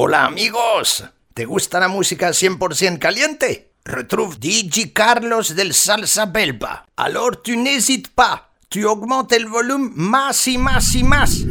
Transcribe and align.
Hola 0.00 0.26
amigos, 0.26 1.02
¿te 1.34 1.44
gusta 1.44 1.80
la 1.80 1.88
música 1.88 2.28
100% 2.28 3.00
caliente? 3.00 3.72
Retrouve 3.84 4.36
DJ 4.38 4.92
Carlos 4.92 5.56
del 5.56 5.74
Salsa 5.74 6.26
Belba. 6.26 6.86
Alors 6.94 7.42
tu 7.42 7.56
n'hésites 7.56 8.08
pas, 8.14 8.42
tu 8.68 8.88
augmentes 8.88 9.36
el 9.36 9.48
volumen 9.48 9.90
más 9.96 10.46
y 10.46 10.56
más 10.56 10.94
y 10.94 11.02
más. 11.02 11.40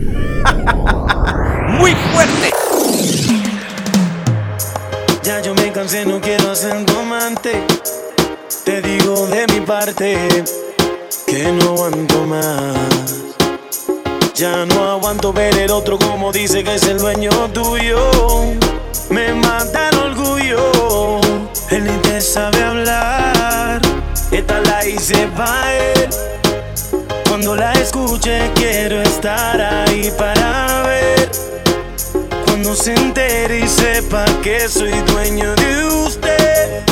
Muy 1.77 1.93
fuerte. 1.93 2.53
Ya 5.23 5.41
yo 5.41 5.53
me 5.53 5.69
cansé, 5.73 6.05
no 6.05 6.21
quiero 6.21 6.55
ser 6.55 6.85
tu 6.85 6.97
amante. 6.99 7.65
Te 8.63 8.81
digo 8.81 9.27
de 9.27 9.45
mi 9.47 9.59
parte 9.59 10.45
que 11.25 11.51
no 11.51 11.73
aguanto 11.73 12.25
más. 12.25 13.17
Ya 14.37 14.67
no 14.67 14.91
aguanto 14.91 15.33
ver 15.33 15.57
el 15.57 15.71
otro 15.71 15.97
como 15.97 16.31
dice 16.31 16.63
que 16.63 16.75
es 16.75 16.83
el 16.83 16.99
dueño 16.99 17.31
tuyo. 17.53 17.97
Me 19.09 19.33
mata 19.33 19.89
el 19.89 19.97
orgullo. 19.97 21.19
Él 21.71 21.85
ni 21.85 21.97
te 22.03 22.21
sabe 22.21 22.61
hablar. 22.61 23.81
Esta 24.29 24.59
la 24.59 24.85
hice 24.85 25.27
pa' 25.35 25.73
él. 25.73 26.09
Cuando 27.27 27.55
la 27.55 27.73
escuche 27.73 28.51
quiero 28.53 29.01
estar 29.01 29.59
ahí 29.59 30.13
para 30.15 30.83
ver. 30.83 31.31
Cuando 32.45 32.75
se 32.75 32.93
entere 32.93 33.61
y 33.61 33.67
sepa 33.67 34.23
que 34.43 34.69
soy 34.69 34.91
dueño 35.13 35.55
de 35.55 35.83
usted. 36.05 36.83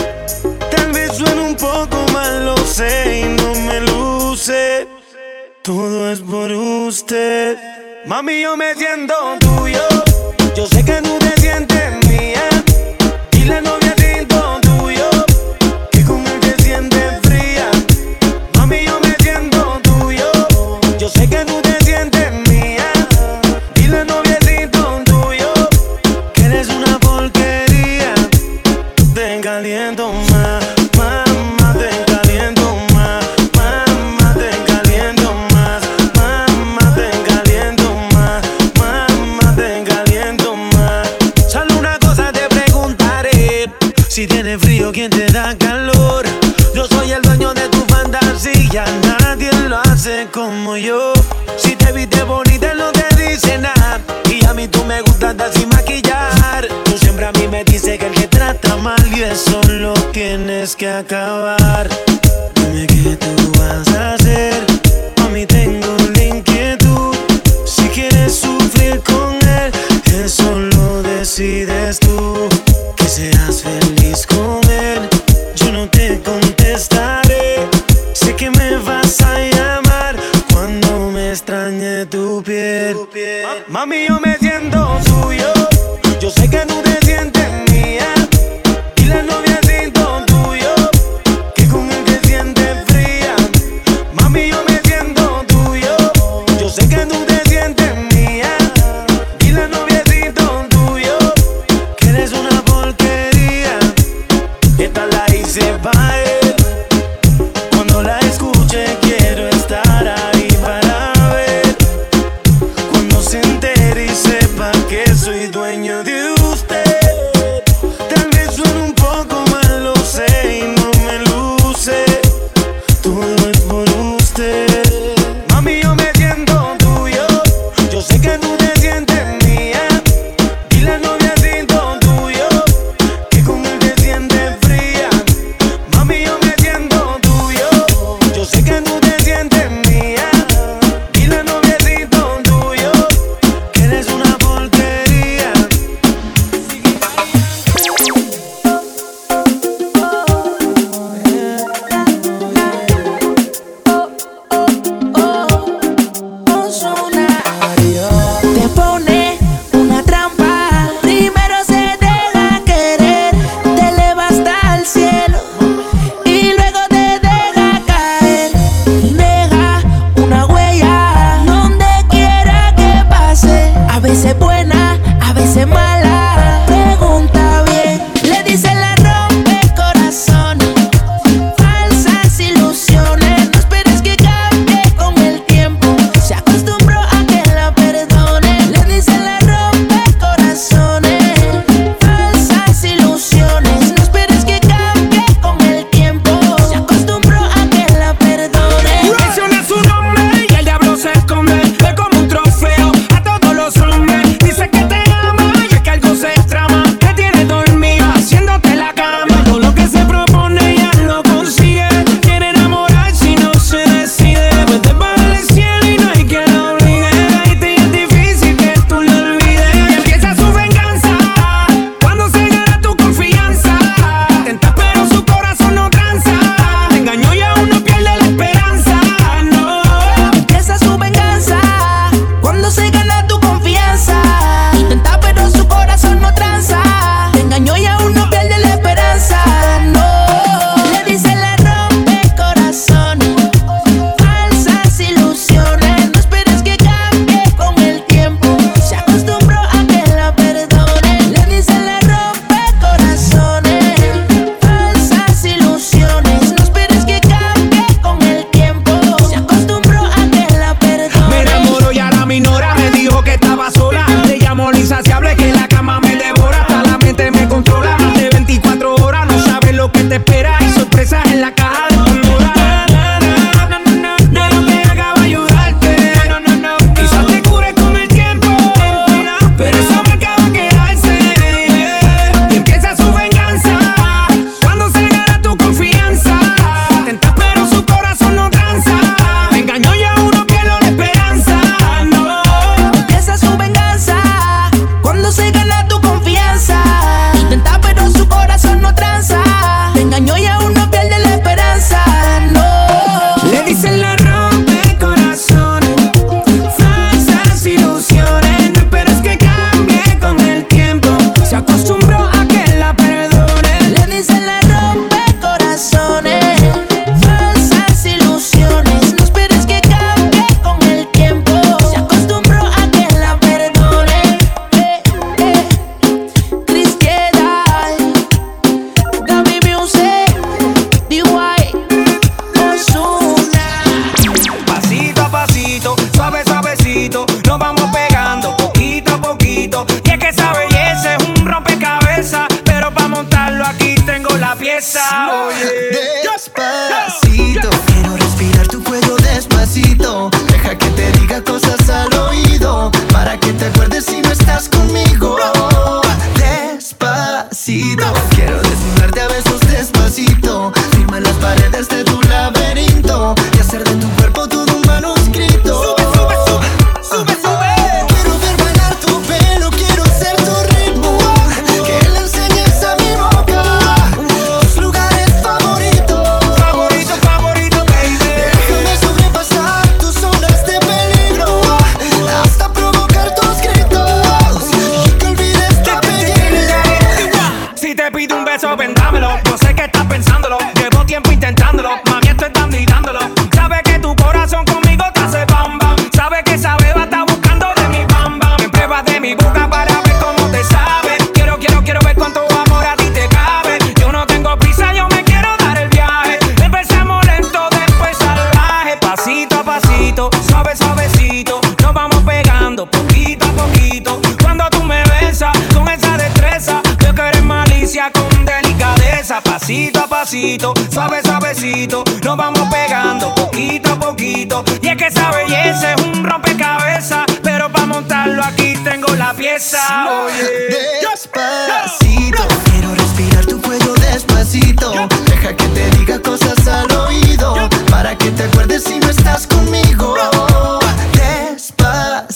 Tal 0.76 0.92
vez 0.92 1.16
suene 1.16 1.42
un 1.42 1.56
poco 1.56 1.98
mal, 2.12 2.44
lo 2.44 2.58
sé 2.58 3.20
y 3.20 3.26
no 3.26 3.54
me 3.54 3.82
luce. 3.82 4.88
Todo 5.66 6.12
es 6.12 6.20
por 6.20 6.52
usted. 6.52 7.58
Mami, 8.06 8.40
yo 8.40 8.56
me 8.56 8.76
siento 8.76 9.16
tuyo. 9.40 9.82
Yo 10.56 10.68
sé 10.68 10.86
que 10.86 11.02
no 11.02 11.25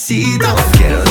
Despacito, 0.09 0.55
quiero 0.75 1.08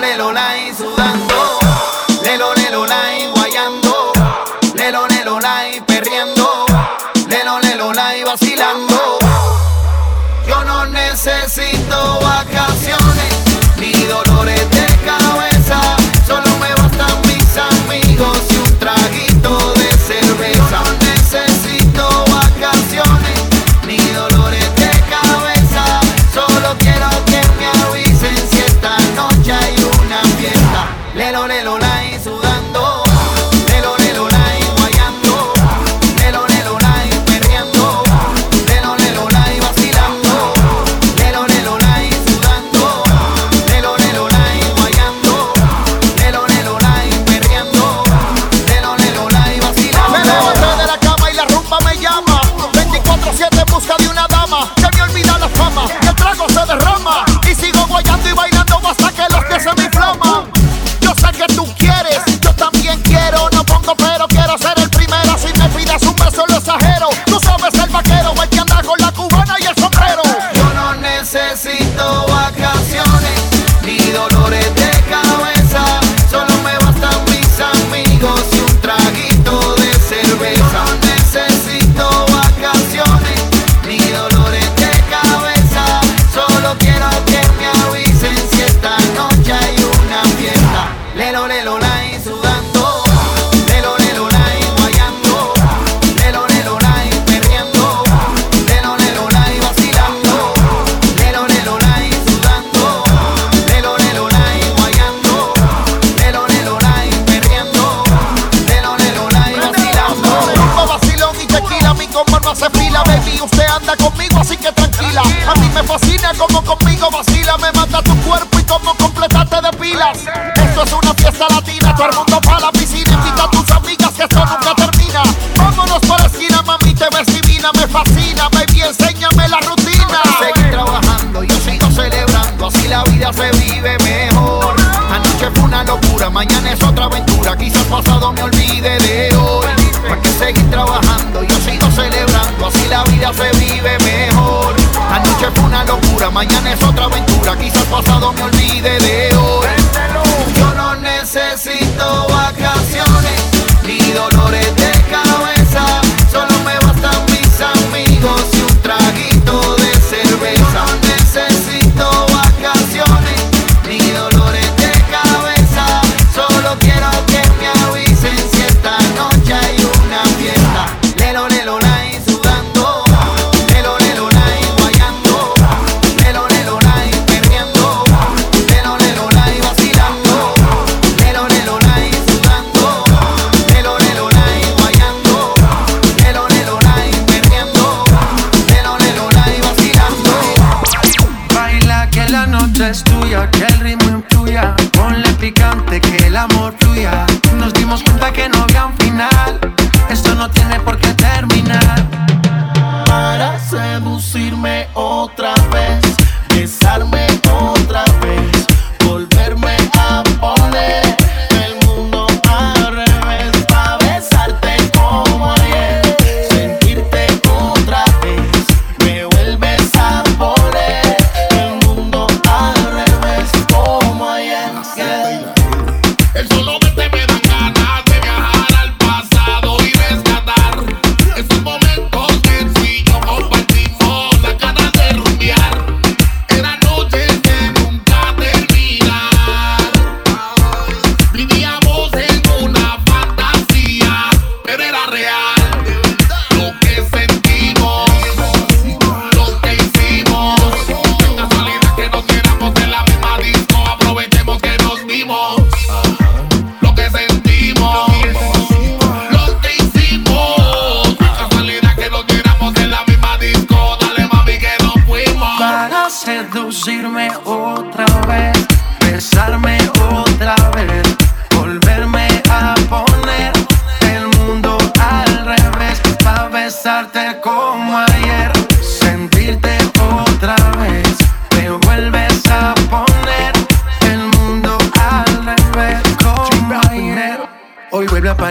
lelo 0.00 0.32
lai 0.32 0.72
sudando, 0.74 1.58
lelo 2.22 2.54
lelo 2.54 2.86
lai 2.86 3.30
guayando, 3.34 4.12
lelo 4.74 5.06
lelo 5.06 5.38
lai 5.40 5.80
perriendo, 5.82 6.66
lelo 7.28 7.58
lelo 7.60 7.92
lai 7.92 8.24
vacilando. 8.24 9.18
Yo 10.46 10.64
no 10.64 10.86
necesito 10.86 12.18
vacaciones. 12.20 12.99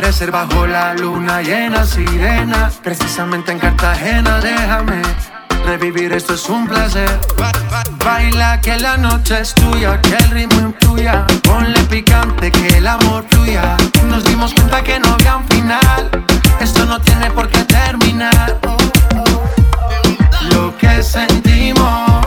Vuelve 0.09 0.25
a 0.25 0.25
aparecer 0.25 0.31
bajo 0.31 0.67
la 0.67 0.93
luna 0.95 1.41
llena, 1.41 1.85
sirena, 1.85 2.71
precisamente 2.83 3.51
en 3.51 3.59
Cartagena, 3.59 4.39
déjame 4.39 5.01
Revivir 5.65 6.13
esto 6.13 6.33
es 6.33 6.49
un 6.49 6.67
placer. 6.67 7.19
Baila 8.03 8.59
que 8.61 8.77
la 8.77 8.97
noche 8.97 9.41
es 9.41 9.53
tuya, 9.53 10.01
que 10.01 10.15
el 10.15 10.29
ritmo 10.31 10.61
influya. 10.61 11.27
Ponle 11.43 11.79
picante, 11.81 12.49
que 12.49 12.77
el 12.77 12.87
amor 12.87 13.25
fluya. 13.29 13.75
Nos 14.05 14.23
dimos 14.23 14.53
cuenta 14.53 14.81
que 14.81 14.99
no 14.99 15.13
había 15.13 15.35
un 15.35 15.47
final. 15.49 16.09
Esto 16.59 16.85
no 16.85 16.99
tiene 17.01 17.29
por 17.31 17.49
qué 17.49 17.63
terminar. 17.65 18.57
Lo 20.53 20.75
que 20.77 21.03
sentimos, 21.03 22.25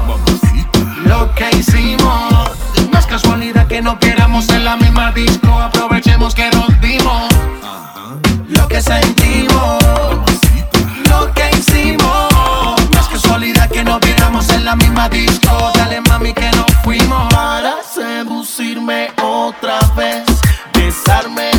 lo 1.04 1.34
que 1.34 1.50
hicimos. 1.56 2.50
No 2.92 2.98
es 2.98 3.06
casualidad 3.06 3.66
que 3.66 3.82
no 3.82 3.98
queramos 3.98 4.48
en 4.50 4.64
la 4.64 4.76
misma 4.76 5.10
disco. 5.10 5.58
Aprovechemos 5.58 6.34
que 6.34 6.48
nos 6.50 6.80
dimos. 6.80 7.31
Que 8.82 9.00
sentimos, 9.00 9.78
lo 11.08 11.32
que 11.34 11.50
hicimos 11.56 12.32
que 13.70 13.84
no 13.84 14.00
viéramos 14.00 14.48
en 14.50 14.64
la 14.64 14.74
misma 14.74 15.08
disco. 15.08 15.70
Dale 15.74 16.00
mami 16.00 16.32
que 16.32 16.50
nos 16.50 16.66
fuimos. 16.82 17.32
Para 17.32 17.76
seducirme 17.82 19.12
otra 19.22 19.78
vez, 19.96 20.24
besarme 20.74 21.51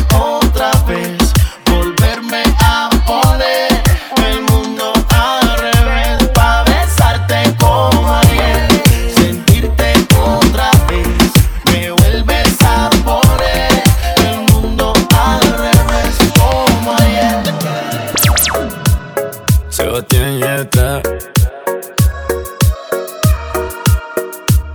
Sebastián 19.94 20.40
Yatra 20.40 21.00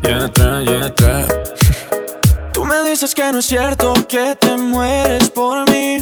Tú 2.53 2.63
me 2.63 2.89
dices 2.89 3.13
que 3.13 3.29
no 3.33 3.39
es 3.39 3.45
cierto 3.45 3.93
que 4.07 4.37
te 4.39 4.55
mueres 4.55 5.29
por 5.29 5.69
mí. 5.69 6.01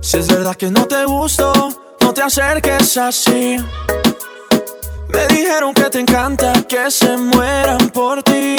Si 0.00 0.16
es 0.16 0.26
verdad 0.26 0.56
que 0.56 0.72
no 0.72 0.86
te 0.86 1.04
gusto, 1.04 1.52
no 2.00 2.12
te 2.12 2.20
acerques 2.20 2.96
así. 2.96 3.58
Me 5.08 5.26
dijeron 5.28 5.72
que 5.72 5.84
te 5.84 6.00
encanta 6.00 6.52
que 6.68 6.90
se 6.90 7.16
mueran 7.16 7.90
por 7.90 8.24
ti. 8.24 8.56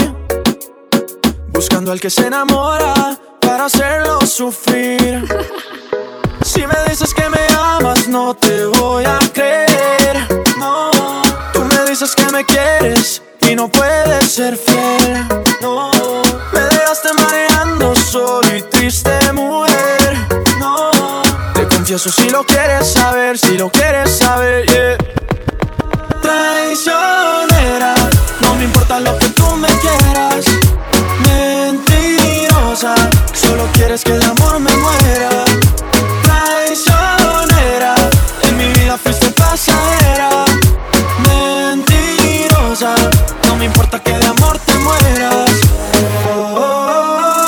Buscando 1.49 1.91
al 1.91 1.99
que 1.99 2.09
se 2.09 2.27
enamora 2.27 3.19
para 3.41 3.65
hacerlo 3.65 4.21
sufrir. 4.21 5.27
Si 6.51 6.65
me 6.65 6.73
dices 6.89 7.13
que 7.13 7.29
me 7.29 7.45
amas, 7.55 8.07
no 8.07 8.33
te 8.33 8.65
voy 8.65 9.05
a 9.05 9.19
creer. 9.31 10.17
No, 10.57 10.89
tú 11.53 11.63
me 11.63 11.87
dices 11.87 12.15
que 12.15 12.25
me 12.31 12.43
quieres 12.43 13.21
y 13.47 13.53
no 13.53 13.67
puedes 13.67 14.31
ser 14.31 14.57
fiel. 14.57 15.27
No, 15.61 15.91
me 16.51 16.59
dejaste 16.59 17.09
mareando 17.21 17.95
solo 17.95 18.55
y 18.55 18.63
triste, 18.63 19.11
mujer. 19.31 20.17
No, 20.59 20.89
te 21.53 21.67
confieso 21.67 22.09
si 22.11 22.31
lo 22.31 22.43
quieres 22.43 22.93
saber, 22.93 23.37
si 23.37 23.55
lo 23.55 23.69
quieres 23.69 24.17
saber, 24.17 24.65
yeah. 24.65 24.97
Traicionera, 26.19 27.93
no 28.41 28.55
me 28.55 28.63
importa 28.63 28.99
lo 28.99 29.15
que 29.19 29.29
tú 29.29 29.45
me 29.55 29.67
quieras. 29.67 30.45
Mentirosa, 31.27 32.95
solo 33.33 33.67
quieres 33.73 34.03
que 34.03 34.13
de 34.13 34.25
amor 34.25 34.59
me 34.59 34.75
muera. 34.77 35.45
Importa 43.91 44.03
que 44.03 44.19
de 44.19 44.25
amor 44.27 44.59
te 44.59 44.73
mueras. 44.75 45.51
Oh, 46.55 47.47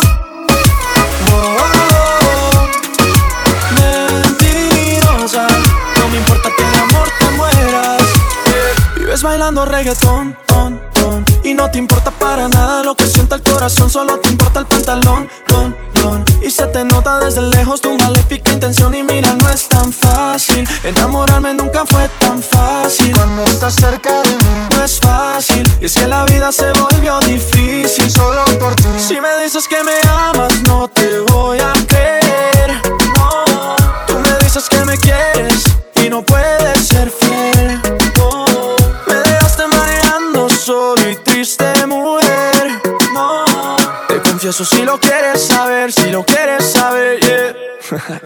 Mentirosa, 3.76 5.48
no 6.00 6.08
me 6.10 6.18
importa 6.18 6.50
que 6.58 6.64
de 6.64 6.78
amor 6.78 7.08
te 7.20 7.30
mueras. 7.38 8.02
Vives 8.96 9.22
bailando 9.22 9.66
reggaetón, 9.66 10.36
ton, 10.48 10.82
ton, 10.96 11.24
y 11.44 11.54
no 11.54 11.70
te 11.70 11.78
importa 11.78 12.10
para 12.10 12.48
nada 12.48 12.82
lo 12.82 12.96
que 12.96 13.06
sienta 13.06 13.36
el 13.36 13.44
corazón, 13.44 13.92
solo 13.92 14.18
te 14.20 14.30
importa 14.30 14.62
el 14.62 14.66
pantalón, 14.66 15.30
ton, 15.48 15.76
Y 16.42 16.50
se 16.50 16.66
te 16.68 16.84
nota 16.84 17.20
desde 17.20 17.42
lejos 17.42 17.82
tu 17.82 17.96
maléfica 17.98 18.52
intención 18.52 18.94
y 18.96 19.04
mira, 19.04 19.34
no 19.36 19.50
es 19.50 19.68
tan 19.68 19.94
fácil. 19.94 20.68
Enamorarme 20.84 21.54
nunca 21.54 21.86
fue 21.86 22.10
tan 22.20 22.42
fácil. 22.42 23.16
Cuando 23.16 23.44
estás 23.44 23.76
cerca 23.76 24.22
de 24.24 24.30
mí, 24.30 24.68
no 24.76 24.84
es 24.84 25.00
fácil. 25.00 25.64
Y 25.80 25.86
es 25.86 25.94
que 25.94 26.08
la 26.08 26.26
vida 26.26 26.52
se 26.52 26.72
volvió 26.74 27.20
difícil 27.20 28.10
solo 28.10 28.44
por 28.60 28.76
ti. 28.76 28.84
Si 28.98 29.22
me 29.22 29.44
dices 29.44 29.68
que 29.68 29.84
me 29.84 29.94
amas, 30.10 30.62
no 30.64 30.88
te 30.88 31.20
voy 31.32 31.60
a 31.60 31.74
si 44.66 44.84
lo 44.84 45.00
quieres 45.00 45.48
saber, 45.48 45.92
si 45.92 46.12
lo 46.12 46.24
quieres 46.24 46.72
saber, 46.72 47.20
yeah. 47.20 47.54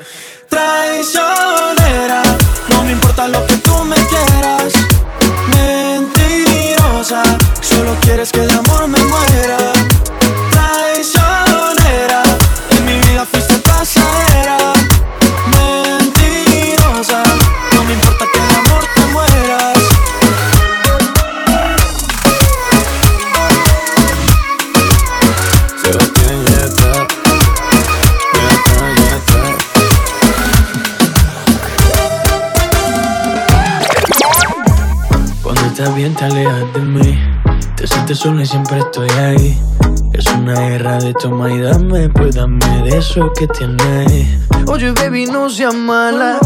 Traicionera, 0.50 2.22
no 2.70 2.84
me 2.84 2.92
importa 2.92 3.28
lo 3.28 3.46
que 3.46 3.56
tú 3.58 3.84
me 3.86 3.96
quieras. 3.96 4.74
Mentirosa, 5.56 7.24
solo 7.62 7.96
quieres 8.02 8.32
que 8.32 8.42
de 8.42 8.54
amor 8.54 8.88
me 8.88 9.00
muera. 9.00 9.35
Te 36.16 36.26
alejas 36.26 36.74
de 36.74 36.80
mí 36.80 37.20
Te 37.76 37.88
sientes 37.88 38.20
sola 38.20 38.42
y 38.42 38.46
siempre 38.46 38.80
estoy 38.80 39.10
ahí 39.12 39.62
Es 40.14 40.26
una 40.28 40.54
guerra 40.54 40.98
de 40.98 41.14
toma 41.14 41.52
y 41.52 41.60
dame 41.60 42.10
Pues 42.10 42.36
dame 42.36 42.84
de 42.84 42.98
eso 42.98 43.32
que 43.38 43.48
tienes 43.48 44.40
Oye 44.68 44.92
baby 44.92 45.26
no 45.26 45.50
seas 45.50 45.76
mala 45.76 46.40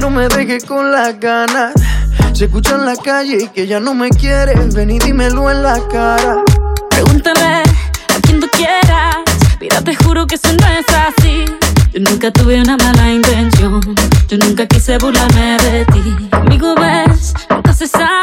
No 0.00 0.10
me 0.10 0.28
dejes 0.28 0.64
con 0.64 0.90
las 0.90 1.18
ganas 1.20 1.74
Se 2.32 2.46
escucha 2.46 2.74
en 2.74 2.86
la 2.86 2.96
calle 2.96 3.50
que 3.54 3.66
ya 3.66 3.80
no 3.80 3.94
me 3.94 4.10
quieres 4.10 4.74
Ven 4.74 4.90
y 4.90 4.98
dímelo 4.98 5.50
en 5.50 5.62
la 5.62 5.80
cara 5.88 6.42
Pregúntale 6.90 7.62
a 8.14 8.20
quien 8.22 8.38
tú 8.38 8.46
quieras. 8.52 9.16
Mira, 9.60 9.80
te 9.80 9.94
juro 9.96 10.26
que 10.26 10.36
eso 10.36 10.48
no 10.52 10.66
es 10.68 10.86
así. 10.94 11.44
Yo 11.92 12.00
nunca 12.00 12.30
tuve 12.30 12.60
una 12.60 12.76
mala 12.76 13.10
intención. 13.10 13.80
Yo 14.28 14.38
nunca 14.38 14.66
quise 14.66 14.98
burlarme 14.98 15.56
de 15.58 15.84
ti. 15.86 16.28
Amigo, 16.32 16.74
ves, 16.76 17.34
nunca 17.50 17.72
se 17.72 17.88
sabe. 17.88 18.13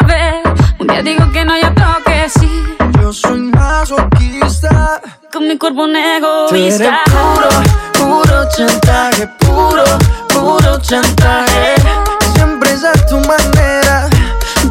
Con 5.42 5.48
mi 5.48 5.58
cuerpo 5.58 5.86
un 5.86 5.96
egoísta. 5.96 7.00
puro, 7.10 7.50
puro 7.98 8.48
chantaje 8.56 9.28
Puro, 9.40 9.84
puro 10.28 10.80
chantaje 10.80 11.74
Siempre 12.36 12.72
es 12.72 12.84
a 12.84 12.92
tu 13.08 13.16
manera 13.22 14.08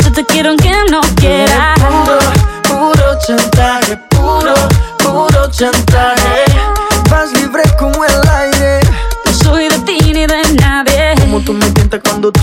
Yo 0.05 0.13
te 0.13 0.25
quiero 0.25 0.51
aunque 0.51 0.73
no 0.89 1.01
quieras. 1.17 1.77
Puro, 1.81 2.19
puro 2.63 3.19
chantaje, 3.27 3.97
puro, 4.11 4.55
puro 4.99 5.51
chantaje. 5.51 6.45
Vas 7.11 7.33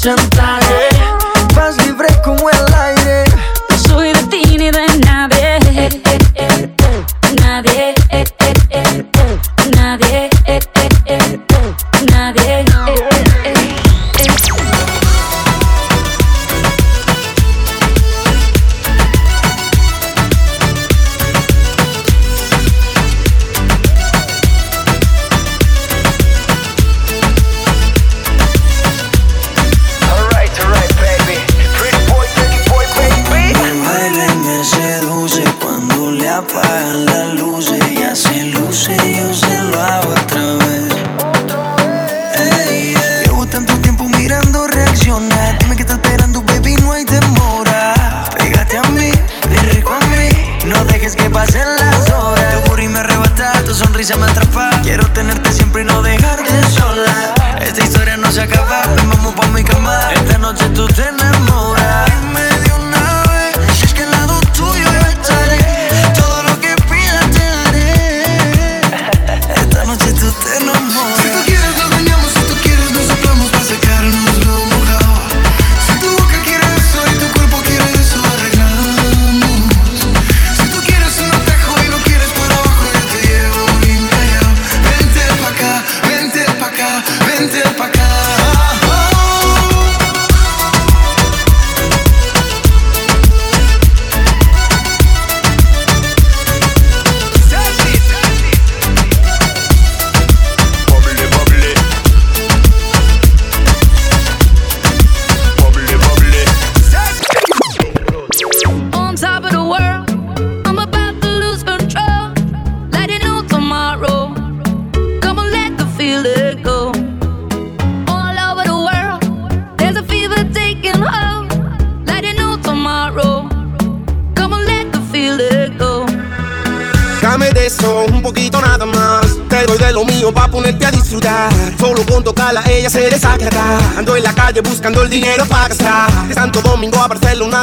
chantaje. 0.00 0.88
Vas 1.54 1.76
libre 1.84 2.08
como 2.24 2.49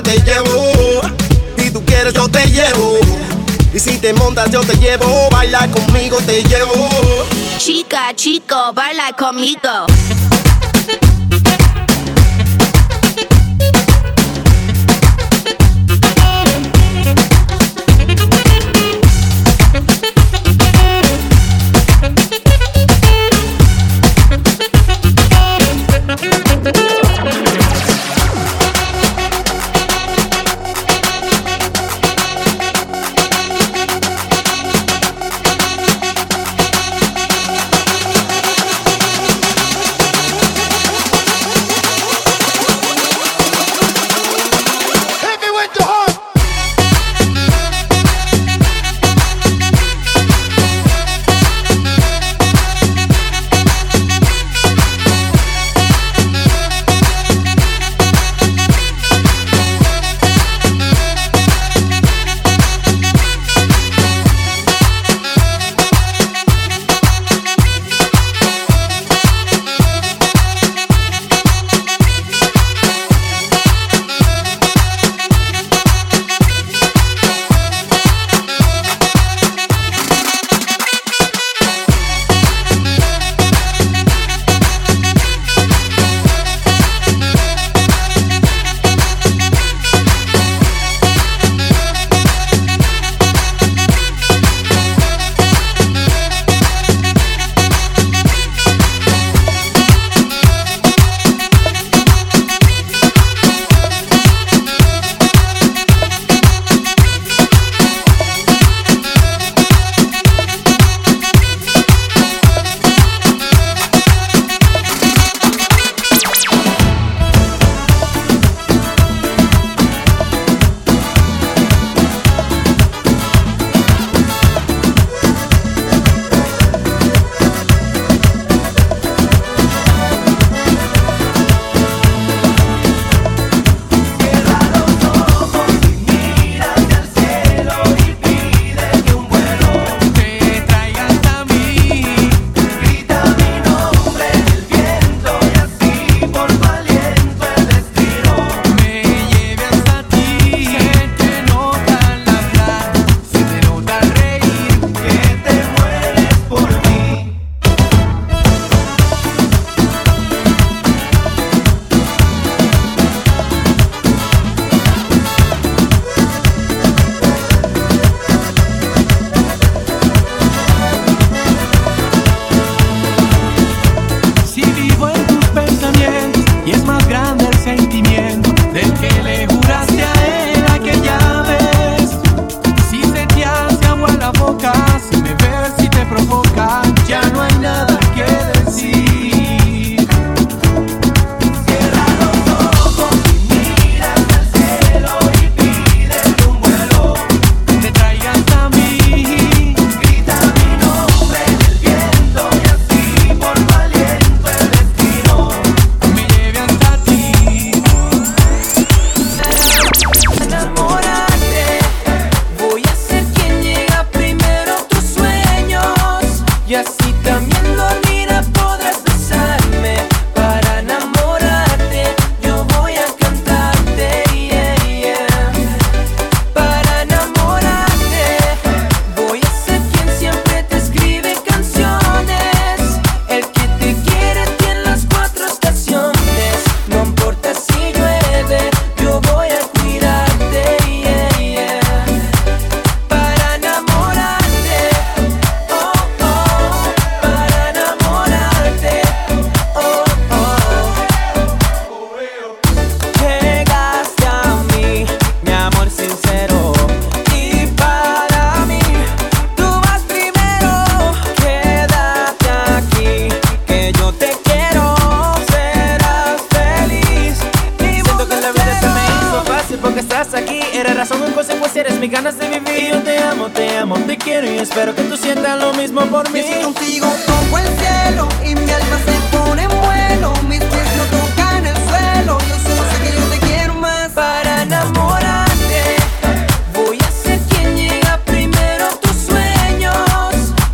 te 0.02 0.20
llevo. 0.20 1.02
Si 1.58 1.72
tú 1.72 1.84
quieres 1.86 2.14
yo 2.14 2.28
te 2.28 2.46
llevo. 2.48 2.98
Y 3.74 3.80
si 3.80 3.98
te 3.98 4.14
montas 4.14 4.50
yo 4.52 4.62
te 4.62 4.76
llevo. 4.78 5.30
Baila 5.32 5.68
conmigo 5.70 6.18
te 6.26 6.44
llevo. 6.44 6.90
Chica, 7.58 8.14
chico, 8.16 8.74
baila 8.74 9.12
conmigo. 9.14 9.87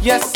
Yes, 0.03 0.32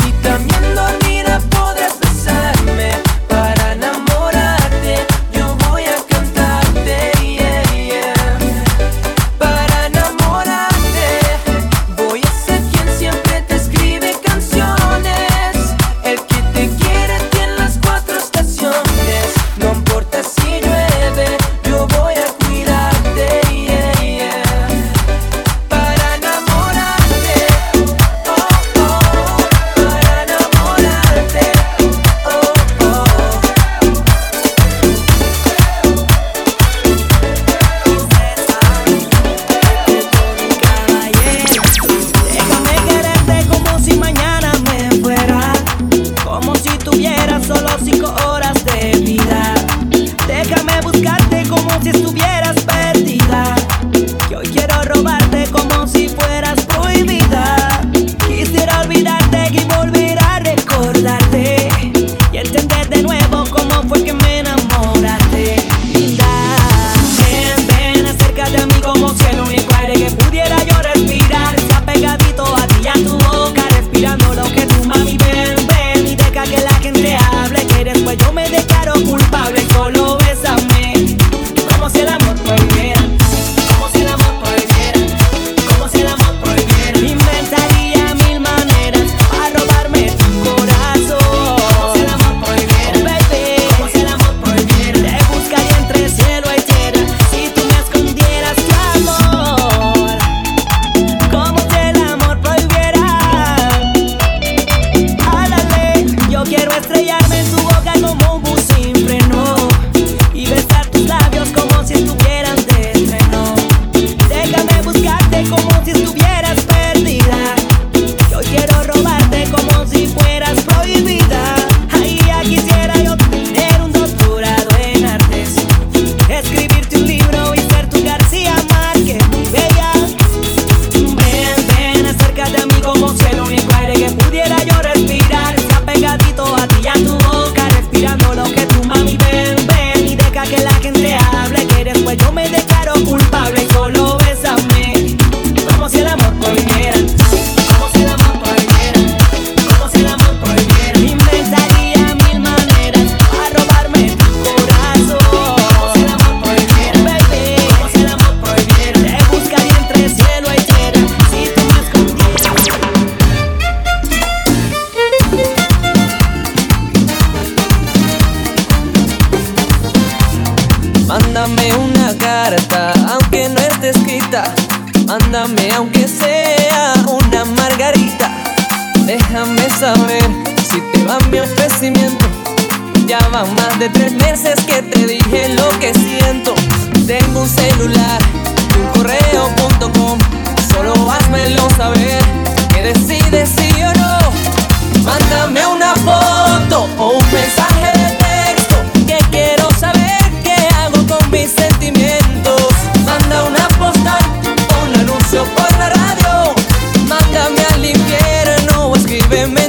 infierno 209.28 209.67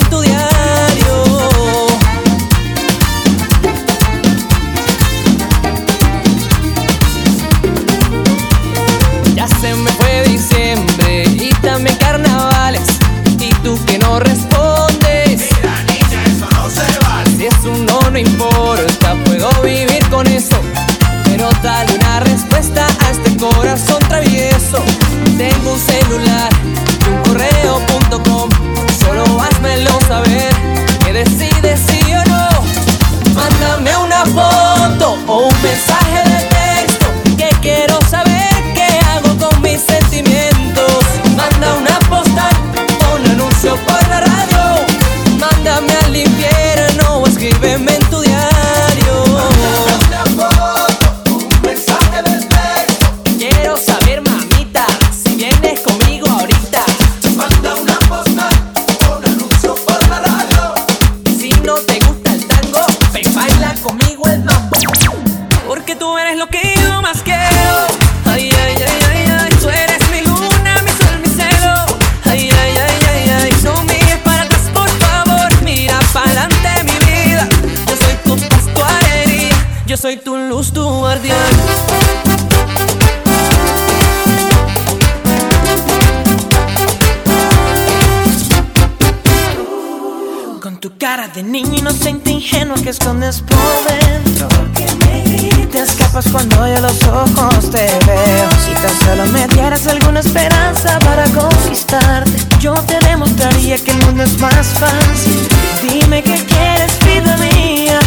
que 92.89 92.93
escondes 92.93 93.43
por 93.43 93.77
dentro. 93.87 94.49
Porque 94.49 94.87
me 95.05 95.67
te 95.67 95.81
escapas 95.81 96.25
cuando 96.33 96.57
yo 96.67 96.81
los 96.81 97.03
ojos 97.09 97.71
te 97.71 97.87
veo. 98.07 98.49
Si 98.65 98.73
tan 98.83 98.99
solo 99.05 99.27
me 99.27 99.47
dieras 99.49 99.87
alguna 99.87 100.21
esperanza 100.21 100.99
para 101.01 101.25
conquistarte, 101.25 102.33
yo 102.61 102.73
te 102.87 102.99
demostraría 103.01 103.77
que 103.79 103.91
el 103.91 103.99
mundo 104.07 104.23
es 104.23 104.39
más 104.41 104.67
fácil. 104.81 105.49
Dime 105.83 106.23
qué 106.23 106.43
quieres, 106.47 106.99
vida 107.05 107.37
mía. 107.37 107.99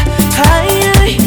Ay, 0.51 0.91
ay, 0.99 1.17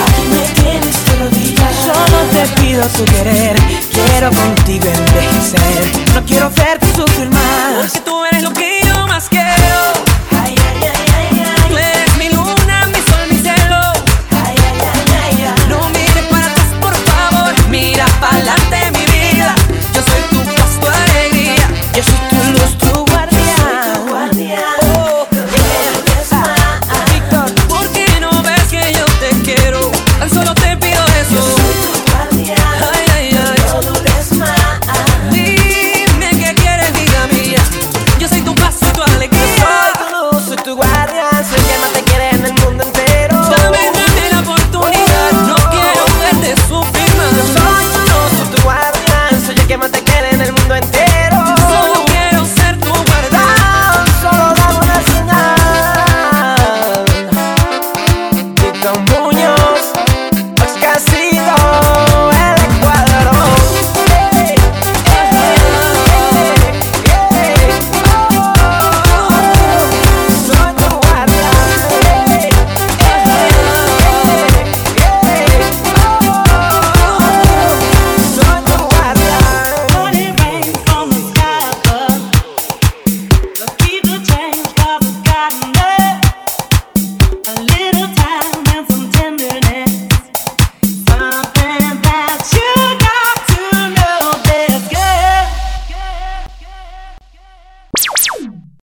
aquí 0.00 0.22
me 0.30 0.62
tienes 0.62 0.96
que 0.96 1.16
rodillas. 1.16 1.74
Solo 1.84 2.18
te 2.30 2.60
pido 2.60 2.86
tu 2.90 3.04
querer. 3.06 3.56
Quiero 3.92 4.30
contigo 4.30 4.86
envejecer. 4.86 6.14
No 6.14 6.24
quiero 6.24 6.48
verte 6.50 6.86
sufrir 6.94 7.28